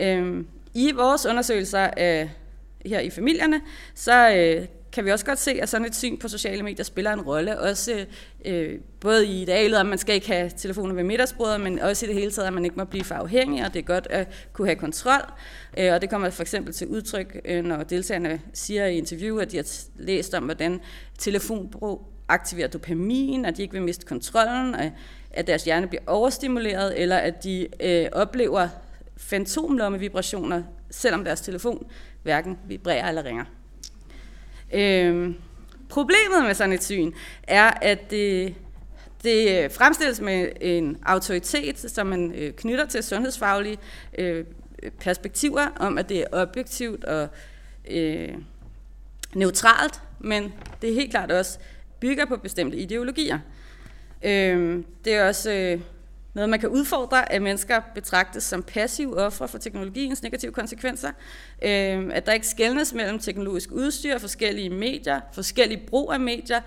Øh, 0.00 0.44
I 0.74 0.92
vores 0.92 1.26
undersøgelser 1.26 1.90
af 1.96 2.30
her 2.86 3.00
i 3.00 3.10
familierne, 3.10 3.60
så 3.94 4.34
øh, 4.36 4.66
kan 4.92 5.04
vi 5.04 5.10
også 5.10 5.24
godt 5.24 5.38
se, 5.38 5.50
at 5.62 5.68
sådan 5.68 5.86
et 5.86 5.96
syn 5.96 6.18
på 6.18 6.28
sociale 6.28 6.62
medier 6.62 6.84
spiller 6.84 7.12
en 7.12 7.20
rolle, 7.20 7.60
også 7.60 8.06
øh, 8.44 8.78
både 9.00 9.26
i 9.26 9.42
idealet, 9.42 9.78
at 9.78 9.86
man 9.86 9.98
skal 9.98 10.14
ikke 10.14 10.26
have 10.26 10.50
telefoner 10.56 10.94
ved 10.94 11.04
middagsbordet, 11.04 11.60
men 11.60 11.78
også 11.78 12.06
i 12.06 12.08
det 12.08 12.16
hele 12.16 12.30
taget, 12.30 12.46
at 12.46 12.52
man 12.52 12.64
ikke 12.64 12.76
må 12.76 12.84
blive 12.84 13.04
for 13.04 13.14
afhængig, 13.14 13.64
og 13.64 13.74
det 13.74 13.78
er 13.78 13.84
godt 13.84 14.06
at 14.10 14.48
kunne 14.52 14.68
have 14.68 14.76
kontrol. 14.76 15.32
Øh, 15.78 15.92
og 15.92 16.00
det 16.00 16.10
kommer 16.10 16.30
for 16.30 16.42
eksempel 16.42 16.74
til 16.74 16.86
udtryk, 16.86 17.40
øh, 17.44 17.64
når 17.64 17.82
deltagerne 17.82 18.40
siger 18.52 18.86
i 18.86 18.98
interview, 18.98 19.38
at 19.38 19.52
de 19.52 19.56
har 19.56 19.66
læst 19.96 20.34
om, 20.34 20.44
hvordan 20.44 20.80
telefonbrug 21.18 22.06
aktiverer 22.28 22.68
dopamin, 22.68 23.44
at 23.44 23.56
de 23.56 23.62
ikke 23.62 23.72
vil 23.72 23.82
miste 23.82 24.06
kontrollen, 24.06 24.76
at 25.30 25.46
deres 25.46 25.64
hjerne 25.64 25.86
bliver 25.86 26.02
overstimuleret, 26.06 27.00
eller 27.00 27.16
at 27.16 27.44
de 27.44 27.68
øh, 27.80 28.06
oplever 28.12 28.68
fantomlomme 29.16 29.98
vibrationer, 29.98 30.62
selvom 30.90 31.24
deres 31.24 31.40
telefon 31.40 31.86
hverken 32.22 32.58
vibrerer 32.68 33.08
eller 33.08 33.24
ringer. 33.24 33.44
Øhm, 34.72 35.34
problemet 35.88 36.44
med 36.44 36.54
sådan 36.54 36.72
et 36.72 36.84
syn 36.84 37.12
er, 37.42 37.70
at 37.82 38.10
det, 38.10 38.54
det 39.22 39.72
fremstilles 39.72 40.20
med 40.20 40.48
en 40.60 40.98
autoritet, 41.06 41.78
som 41.78 42.06
man 42.06 42.32
øh, 42.34 42.52
knytter 42.52 42.86
til 42.86 43.02
sundhedsfaglige 43.02 43.78
øh, 44.18 44.44
perspektiver, 45.00 45.66
om 45.76 45.98
at 45.98 46.08
det 46.08 46.20
er 46.20 46.26
objektivt 46.32 47.04
og 47.04 47.28
øh, 47.90 48.34
neutralt, 49.34 50.00
men 50.20 50.52
det 50.82 50.90
er 50.90 50.94
helt 50.94 51.10
klart 51.10 51.32
også 51.32 51.58
bygger 52.00 52.24
på 52.24 52.36
bestemte 52.36 52.76
ideologier. 52.76 53.38
Øh, 54.22 54.84
det 55.04 55.14
er 55.14 55.28
også 55.28 55.52
øh, 55.52 55.80
noget, 56.34 56.50
man 56.50 56.60
kan 56.60 56.68
udfordre, 56.68 57.32
at 57.32 57.42
mennesker 57.42 57.80
betragtes 57.94 58.44
som 58.44 58.62
passive 58.62 59.18
ofre 59.18 59.48
for 59.48 59.58
teknologiens 59.58 60.22
negative 60.22 60.52
konsekvenser. 60.52 61.08
Øh, 61.62 62.10
at 62.12 62.26
der 62.26 62.32
ikke 62.32 62.46
skældnes 62.46 62.94
mellem 62.94 63.18
teknologisk 63.18 63.72
udstyr, 63.72 64.18
forskellige 64.18 64.70
medier, 64.70 65.20
forskellige 65.32 65.82
brug 65.86 66.12
af 66.12 66.20
medier. 66.20 66.60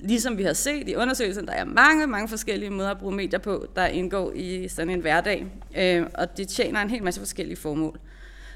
Ligesom 0.00 0.38
vi 0.38 0.42
har 0.42 0.52
set 0.52 0.88
i 0.88 0.94
undersøgelsen, 0.94 1.46
der 1.46 1.52
er 1.52 1.64
mange, 1.64 2.06
mange 2.06 2.28
forskellige 2.28 2.70
måder 2.70 2.90
at 2.90 2.98
bruge 2.98 3.14
medier 3.14 3.38
på, 3.38 3.66
der 3.76 3.86
indgår 3.86 4.32
i 4.34 4.68
sådan 4.68 4.90
en 4.90 5.00
hverdag. 5.00 5.46
Øh, 5.76 6.06
og 6.14 6.36
det 6.36 6.48
tjener 6.48 6.82
en 6.82 6.90
hel 6.90 7.02
masse 7.02 7.20
forskellige 7.20 7.56
formål. 7.56 7.98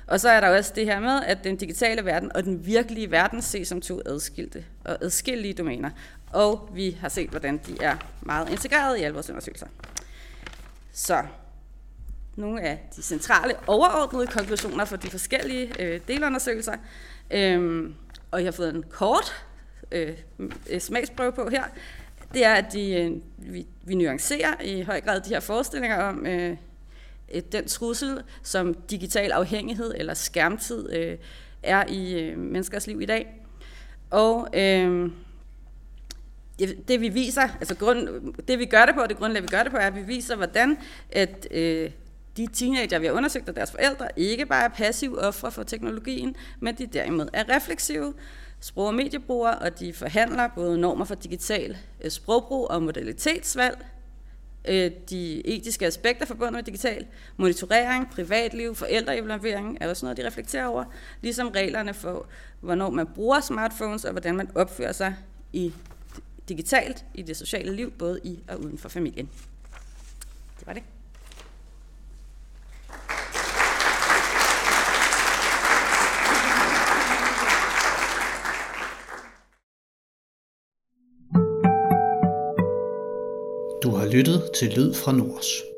Og 0.06 0.20
så 0.20 0.28
er 0.28 0.40
der 0.40 0.48
også 0.48 0.72
det 0.76 0.84
her 0.84 1.00
med, 1.00 1.22
at 1.26 1.44
den 1.44 1.56
digitale 1.56 2.04
verden 2.04 2.32
og 2.34 2.44
den 2.44 2.66
virkelige 2.66 3.10
verden 3.10 3.42
ses 3.42 3.68
som 3.68 3.80
to 3.80 4.00
adskilte 4.06 4.64
og 4.84 4.98
adskillige 5.00 5.54
domæner. 5.54 5.90
Og 6.32 6.68
vi 6.74 6.96
har 7.00 7.08
set, 7.08 7.30
hvordan 7.30 7.60
de 7.66 7.76
er 7.80 7.96
meget 8.22 8.50
integreret 8.50 8.98
i 8.98 9.02
alle 9.02 9.14
vores 9.14 9.30
undersøgelser. 9.30 9.66
Så 10.92 11.22
nogle 12.36 12.62
af 12.62 12.88
de 12.96 13.02
centrale 13.02 13.54
overordnede 13.66 14.26
konklusioner 14.26 14.84
for 14.84 14.96
de 14.96 15.10
forskellige 15.10 15.72
øh, 15.78 16.00
delundersøgelser. 16.08 16.74
Øhm, 17.30 17.94
og 18.30 18.40
jeg 18.40 18.46
har 18.46 18.52
fået 18.52 18.74
en 18.74 18.84
kort 18.90 19.46
øh, 19.92 20.12
smagsprøve 20.78 21.32
på 21.32 21.48
her. 21.48 21.64
Det 22.34 22.44
er, 22.44 22.54
at 22.54 22.72
de, 22.72 22.92
øh, 22.92 23.12
vi, 23.36 23.66
vi 23.82 23.94
nuancerer 23.94 24.62
i 24.62 24.82
høj 24.82 25.00
grad 25.00 25.20
de 25.20 25.28
her 25.28 25.40
forestillinger 25.40 26.02
om 26.02 26.26
øh, 26.26 26.56
den 27.52 27.68
trussel, 27.68 28.22
som 28.42 28.74
digital 28.74 29.32
afhængighed 29.32 29.94
eller 29.96 30.14
skærmtid 30.14 30.92
øh, 30.92 31.18
er 31.62 31.84
i 31.88 32.20
øh, 32.20 32.38
menneskers 32.38 32.86
liv 32.86 33.00
i 33.00 33.06
dag. 33.06 33.34
Og 34.10 34.48
øh, 34.54 35.10
det 36.88 37.00
vi 37.00 37.08
viser, 37.08 37.42
altså 37.42 37.74
grund, 37.74 38.32
det 38.48 38.58
vi 38.58 38.64
gør 38.64 38.86
det 38.86 38.94
på, 38.94 39.02
det 39.08 39.16
grundlag 39.16 39.42
vi 39.42 39.48
gør 39.48 39.62
det 39.62 39.72
på, 39.72 39.76
er, 39.76 39.86
at 39.86 39.96
vi 39.96 40.02
viser, 40.02 40.36
hvordan 40.36 40.78
at, 41.12 41.48
øh, 41.50 41.90
de 42.36 42.46
teenager, 42.52 42.98
vi 42.98 43.06
har 43.06 43.12
undersøgt, 43.12 43.48
og 43.48 43.56
deres 43.56 43.70
forældre, 43.70 44.08
ikke 44.16 44.46
bare 44.46 44.64
er 44.64 44.68
passive 44.68 45.18
ofre 45.18 45.52
for 45.52 45.62
teknologien, 45.62 46.36
men 46.60 46.74
de 46.74 46.86
derimod 46.86 47.28
er 47.32 47.56
refleksive 47.56 48.14
sprog- 48.60 48.86
og 48.86 48.94
mediebrugere, 48.94 49.58
og 49.58 49.80
de 49.80 49.92
forhandler 49.92 50.48
både 50.54 50.78
normer 50.78 51.04
for 51.04 51.14
digital 51.14 51.76
øh, 52.04 52.10
sprogbrug 52.10 52.70
og 52.70 52.82
modalitetsvalg, 52.82 53.84
øh, 54.68 54.90
de 55.10 55.46
etiske 55.46 55.86
aspekter 55.86 56.26
forbundet 56.26 56.54
med 56.54 56.62
digital 56.62 57.06
monitorering, 57.36 58.10
privatliv, 58.10 58.74
forældreevaluering 58.74 59.78
er 59.80 59.88
også 59.88 60.06
noget, 60.06 60.16
de 60.16 60.26
reflekterer 60.26 60.66
over, 60.66 60.84
ligesom 61.22 61.48
reglerne 61.48 61.94
for, 61.94 62.26
hvornår 62.60 62.90
man 62.90 63.06
bruger 63.06 63.40
smartphones 63.40 64.04
og 64.04 64.10
hvordan 64.10 64.36
man 64.36 64.48
opfører 64.54 64.92
sig 64.92 65.14
i 65.52 65.72
digitalt 66.50 67.04
i 67.14 67.22
det 67.22 67.36
sociale 67.36 67.76
liv, 67.76 67.90
både 67.98 68.20
i 68.24 68.38
og 68.48 68.60
uden 68.60 68.78
for 68.78 68.88
familien. 68.88 69.28
Det 70.58 70.66
var 70.66 70.72
det. 70.72 70.82
Du 83.82 83.90
har 83.90 84.06
lyttet 84.12 84.50
til 84.54 84.68
Lyd 84.76 84.94
fra 84.94 85.12
Nords. 85.12 85.69